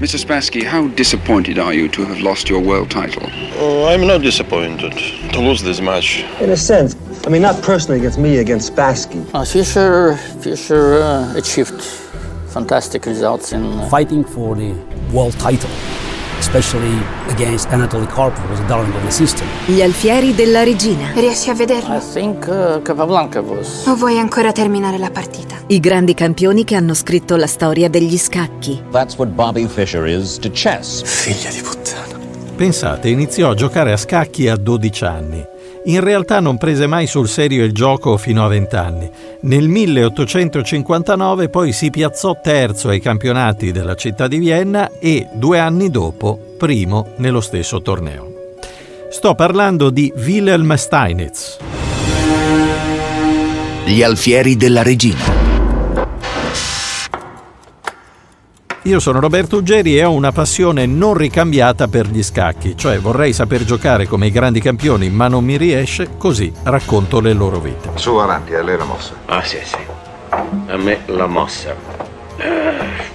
[0.00, 0.18] Mr.
[0.18, 3.28] Spassky, how disappointed are you to have lost your world title?
[3.56, 4.92] Oh, I'm not disappointed
[5.34, 6.24] to lose this match.
[6.40, 6.96] In a sense.
[7.26, 9.22] I mean, not personally against me, against Spassky.
[9.34, 11.82] Uh, Fischer, Fischer uh, achieved
[12.48, 14.72] fantastic results in uh, fighting for the
[15.12, 15.68] world title.
[16.40, 16.98] Especially
[17.28, 19.46] against Anatoly Karpov, who was a darling of the system.
[19.66, 21.12] Gli alfieri della regina.
[21.14, 21.94] Riesci a vederlo?
[21.94, 23.86] I think uh, Capablanca was.
[23.86, 25.56] O vuoi ancora terminare la partita?
[25.66, 28.82] I grandi campioni che hanno scritto la storia degli scacchi.
[28.90, 31.02] That's what Bobby Fischer is to chess.
[31.04, 32.18] Figlia di puttana.
[32.56, 35.46] Pensate, iniziò a giocare a scacchi a 12 anni.
[35.84, 39.10] In realtà non prese mai sul serio il gioco fino a 20 anni.
[39.42, 45.90] Nel 1859 poi si piazzò terzo ai campionati della città di Vienna e due anni
[45.90, 48.28] dopo primo nello stesso torneo.
[49.10, 51.58] Sto parlando di Wilhelm Steinitz.
[53.86, 55.39] Gli alfieri della regina.
[58.84, 63.34] Io sono Roberto Uggeri e ho una passione non ricambiata per gli scacchi, cioè vorrei
[63.34, 67.90] saper giocare come i grandi campioni, ma non mi riesce, così racconto le loro vite.
[67.96, 69.12] Su avanti, a lei la mossa.
[69.26, 69.76] Ah sì sì,
[70.30, 71.74] a me la mossa.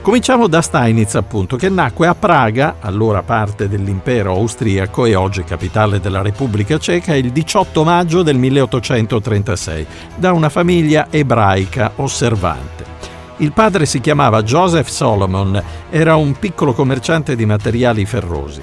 [0.00, 6.00] Cominciamo da Steinitz, appunto, che nacque a Praga, allora parte dell'impero austriaco e oggi capitale
[6.00, 9.86] della Repubblica Ceca, il 18 maggio del 1836,
[10.16, 12.99] da una famiglia ebraica osservante.
[13.40, 18.62] Il padre si chiamava Joseph Solomon, era un piccolo commerciante di materiali ferrosi.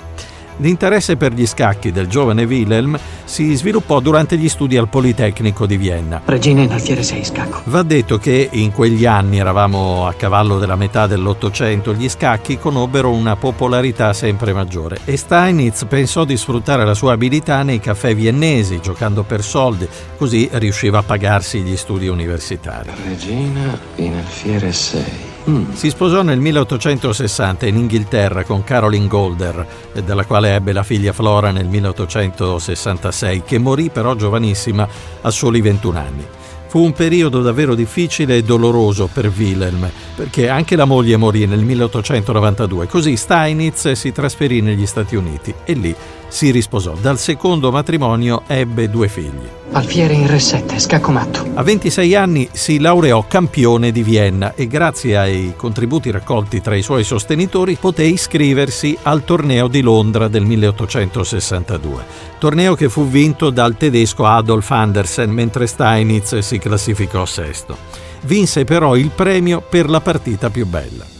[0.57, 5.77] L'interesse per gli scacchi del giovane Wilhelm si sviluppò durante gli studi al Politecnico di
[5.77, 6.21] Vienna.
[6.25, 7.61] Regina in alfiere 6 scacco.
[7.65, 13.11] Va detto che in quegli anni, eravamo a cavallo della metà dell'Ottocento, gli scacchi conobbero
[13.11, 18.79] una popolarità sempre maggiore e Steinitz pensò di sfruttare la sua abilità nei caffè viennesi,
[18.81, 22.91] giocando per soldi, così riusciva a pagarsi gli studi universitari.
[23.05, 25.26] Regina in alfiere 6.
[25.49, 25.71] Mm.
[25.71, 29.65] Si sposò nel 1860 in Inghilterra con Caroline Golder,
[30.03, 34.87] dalla quale ebbe la figlia Flora nel 1866, che morì però giovanissima
[35.21, 36.25] a soli 21 anni.
[36.67, 41.63] Fu un periodo davvero difficile e doloroso per Wilhelm, perché anche la moglie morì nel
[41.63, 45.95] 1892, così Steinitz si trasferì negli Stati Uniti e lì
[46.27, 46.93] si risposò.
[46.93, 49.55] Dal secondo matrimonio ebbe due figli.
[49.71, 51.45] Alfiere in Re 7, scacco matto.
[51.53, 56.81] A 26 anni si laureò campione di Vienna e grazie ai contributi raccolti tra i
[56.81, 62.03] suoi sostenitori poté iscriversi al torneo di Londra del 1862.
[62.39, 67.77] Torneo che fu vinto dal tedesco Adolf Andersen mentre Steinitz si classificò sesto.
[68.21, 71.16] Vinse però il premio per la partita più bella.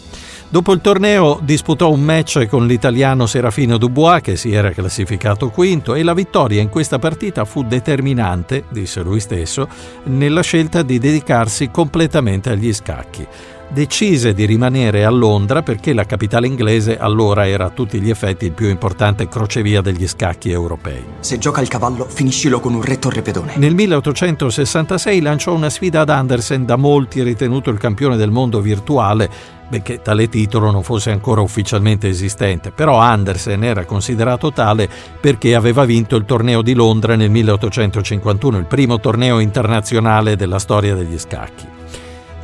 [0.50, 5.94] Dopo il torneo disputò un match con l'italiano Serafino Dubois che si era classificato quinto
[5.94, 9.68] e la vittoria in questa partita fu determinante, disse lui stesso,
[10.04, 13.28] nella scelta di dedicarsi completamente agli scacchi
[13.70, 18.46] decise di rimanere a Londra perché la capitale inglese allora era a tutti gli effetti
[18.46, 21.04] il più importante crocevia degli scacchi europei.
[21.20, 23.54] Se gioca il cavallo, finiscilo con un re torrepedone.
[23.58, 29.30] Nel 1866 lanciò una sfida ad Andersen, da molti ritenuto il campione del mondo virtuale,
[29.68, 34.90] benché tale titolo non fosse ancora ufficialmente esistente, però Andersen era considerato tale
[35.20, 40.96] perché aveva vinto il torneo di Londra nel 1851, il primo torneo internazionale della storia
[40.96, 41.76] degli scacchi.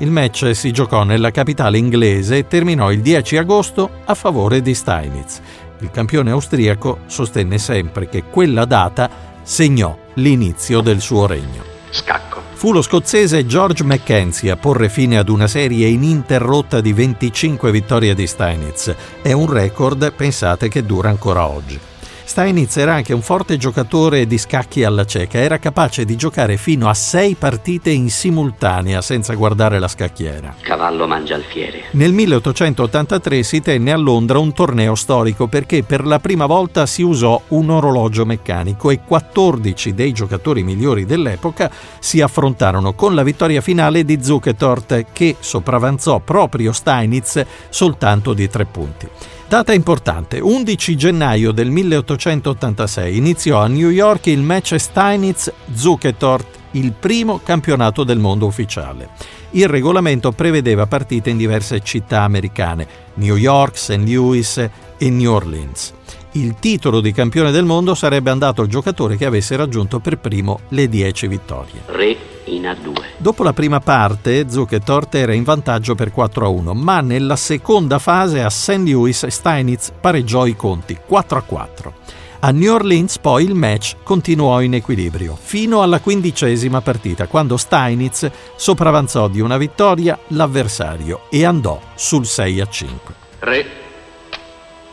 [0.04, 4.76] Il match si giocò nella capitale inglese e terminò il 10 agosto a favore di
[4.76, 5.40] Steinitz.
[5.80, 9.10] Il campione austriaco sostenne sempre che quella data
[9.44, 11.64] segnò l'inizio del suo regno.
[11.90, 12.42] Scacco.
[12.52, 18.14] Fu lo scozzese George Mackenzie a porre fine ad una serie ininterrotta di 25 vittorie
[18.14, 18.94] di Steinitz.
[19.22, 21.80] È un record, pensate, che dura ancora oggi.
[22.26, 26.88] Steinitz era anche un forte giocatore di scacchi alla cieca, era capace di giocare fino
[26.88, 30.56] a sei partite in simultanea senza guardare la scacchiera.
[30.62, 31.84] Cavallo mangia alfiere.
[31.92, 37.02] Nel 1883 si tenne a Londra un torneo storico perché per la prima volta si
[37.02, 41.70] usò un orologio meccanico e 14 dei giocatori migliori dell'epoca
[42.00, 48.66] si affrontarono con la vittoria finale di Zuckertort che sopravanzò proprio Steinitz soltanto di tre
[48.66, 49.08] punti.
[49.54, 57.38] Data importante, 11 gennaio del 1886 iniziò a New York il match Steinitz-Zuckertort, il primo
[57.38, 59.10] campionato del mondo ufficiale.
[59.52, 64.02] Il regolamento prevedeva partite in diverse città americane, New York, St.
[64.04, 64.58] Louis
[64.98, 65.94] e New Orleans.
[66.36, 70.62] Il titolo di campione del mondo sarebbe andato al giocatore che avesse raggiunto per primo
[70.70, 71.82] le 10 vittorie.
[71.86, 73.04] Re in A2.
[73.18, 78.00] Dopo la prima parte, Zuckertort era in vantaggio per 4 a 1, ma nella seconda
[78.00, 78.82] fase a St.
[78.84, 81.94] Louis Steinitz pareggiò i conti 4 a 4.
[82.40, 88.28] A New Orleans poi il match continuò in equilibrio, fino alla quindicesima partita, quando Steinitz
[88.56, 93.16] sopravanzò di una vittoria l'avversario e andò sul 6 a 5.
[93.38, 93.83] Re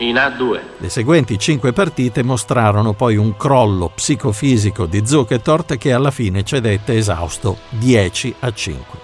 [0.03, 0.61] In A2.
[0.79, 6.97] Le seguenti cinque partite mostrarono poi un crollo psicofisico di Zuckertort che alla fine cedette
[6.97, 8.99] esausto 10 a 5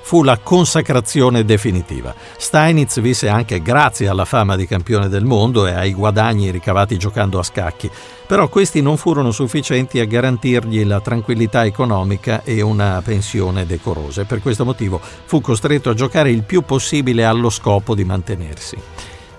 [0.00, 2.12] fu la consacrazione definitiva.
[2.36, 7.38] Steinitz visse anche grazie alla fama di campione del mondo e ai guadagni ricavati giocando
[7.38, 7.88] a scacchi,
[8.26, 14.24] però questi non furono sufficienti a garantirgli la tranquillità economica e una pensione decorosa e
[14.24, 18.78] per questo motivo fu costretto a giocare il più possibile allo scopo di mantenersi.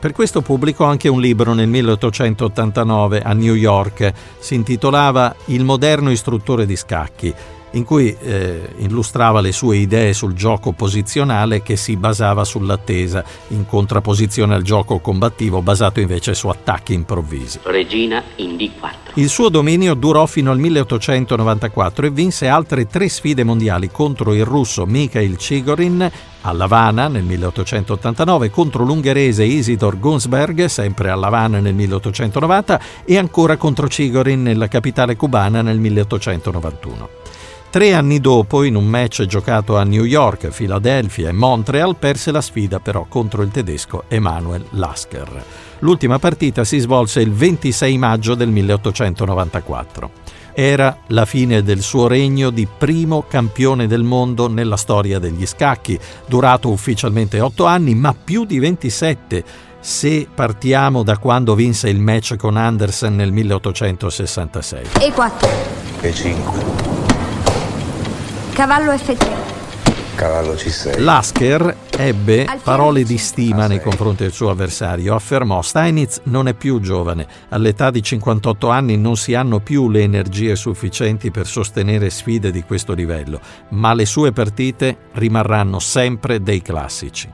[0.02, 6.10] Per questo pubblicò anche un libro nel 1889 a New York, si intitolava Il moderno
[6.10, 7.32] istruttore di scacchi
[7.72, 13.66] in cui eh, illustrava le sue idee sul gioco posizionale che si basava sull'attesa, in
[13.66, 17.60] contrapposizione al gioco combattivo basato invece su attacchi improvvisi.
[17.64, 19.12] Regina in D4.
[19.16, 24.46] Il suo dominio durò fino al 1894 e vinse altre tre sfide mondiali contro il
[24.46, 31.76] russo Mikhail Chigorin a Lavana nel 1889, contro l'ungherese Isidor Gunsberg, sempre a Lavana nel
[31.76, 37.21] 1890, e ancora contro Chigorin nella capitale cubana nel 1891.
[37.72, 42.42] Tre anni dopo, in un match giocato a New York, Philadelphia e Montreal, perse la
[42.42, 45.46] sfida però contro il tedesco Emanuel Lasker.
[45.80, 50.12] L'ultima partita si svolse il 26 maggio del 1894.
[50.52, 55.98] Era la fine del suo regno di primo campione del mondo nella storia degli scacchi,
[56.28, 59.44] durato ufficialmente otto anni, ma più di 27
[59.80, 64.88] se partiamo da quando vinse il match con Andersen nel 1866.
[65.00, 65.50] E 4.
[66.02, 67.01] E 5.
[68.54, 69.62] Cavallo F3.
[70.16, 71.02] Cavallo C6.
[71.02, 75.16] Lasker ebbe parole di stima nei confronti del suo avversario.
[75.16, 77.26] Affermò: Steinitz non è più giovane.
[77.50, 82.62] All'età di 58 anni non si hanno più le energie sufficienti per sostenere sfide di
[82.64, 83.40] questo livello,
[83.70, 87.30] ma le sue partite rimarranno sempre dei classici.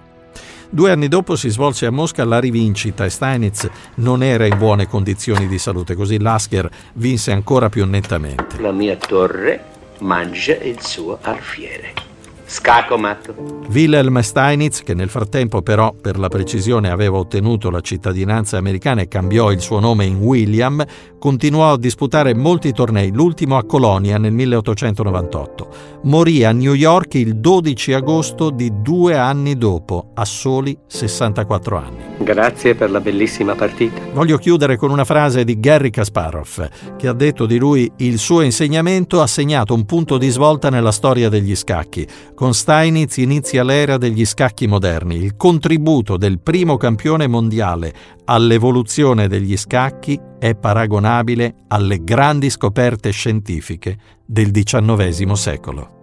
[0.69, 4.87] Due anni dopo si svolse a Mosca la rivincita e Steinitz non era in buone
[4.87, 8.61] condizioni di salute, così Lasker vinse ancora più nettamente.
[8.61, 12.06] La mia torre mangia il suo alfiere.
[12.49, 13.35] Scacco matto.
[13.69, 19.09] Wilhelm Steinitz, che nel frattempo però per la precisione aveva ottenuto la cittadinanza americana e
[19.09, 20.81] cambiò il suo nome in William,
[21.19, 25.69] continuò a disputare molti tornei, l'ultimo a Colonia nel 1898.
[26.03, 32.05] Morì a New York il 12 agosto di due anni dopo, a soli 64 anni.
[32.19, 33.99] Grazie per la bellissima partita.
[34.13, 38.41] Voglio chiudere con una frase di Gary Kasparov, che ha detto di lui il suo
[38.41, 42.07] insegnamento ha segnato un punto di svolta nella storia degli scacchi.
[42.37, 45.15] Con Steinitz inizia l'era degli scacchi moderni.
[45.15, 47.91] Il contributo del primo campione mondiale
[48.25, 55.95] all'evoluzione degli scacchi è paragonabile alle grandi scoperte scientifiche del XIX secolo.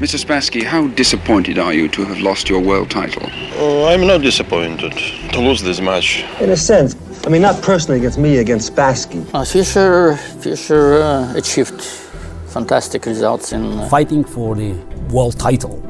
[0.00, 0.18] Mr.
[0.18, 3.30] Spassky, how disappointed are you to have lost your world title?
[3.60, 4.92] Oh, I'm not disappointed
[5.30, 6.24] to lose this match.
[6.40, 9.24] In a sense, I mean, not personally against me, against Spassky.
[9.32, 11.80] Uh, Fischer, Fischer uh, achieved
[12.48, 14.74] fantastic results in uh, fighting for the
[15.12, 15.80] world title.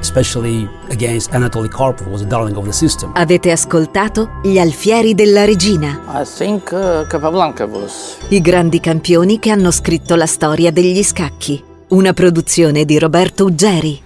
[0.00, 3.12] Especially against Anatoly Karpov, was a darling of the system.
[3.14, 6.02] Avete ascoltato Gli alfieri della regina?
[6.08, 8.18] I think uh, Capablanca was.
[8.28, 11.62] I grandi campioni che hanno scritto la storia degli scacchi.
[11.88, 14.02] Una produzione di Roberto Uggeri.